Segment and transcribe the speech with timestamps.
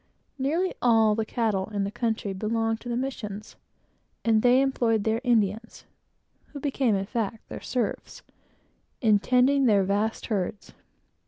[0.39, 3.55] Nearly all the cattle in the country belonged to the missions,
[4.25, 5.85] and they employed their Indians,
[6.47, 8.23] who became, in fact, their slaves,
[8.99, 10.73] in tending their vast herds.